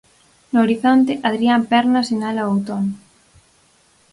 No 0.51 0.57
horizonte, 0.63 1.11
Hadrián 1.25 1.61
Pernas 1.71 2.07
sinala 2.09 2.47
o 2.47 2.49
outono. 2.53 2.91